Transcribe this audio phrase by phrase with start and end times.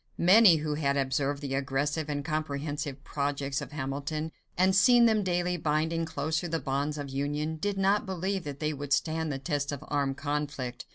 [0.17, 5.57] Many who had observed the aggressive and comprehensive projects of Hamilton, and seen them daily
[5.57, 9.71] binding closer the bonds of union, did not believe that they would stand the test
[9.71, 10.85] of armed conflict.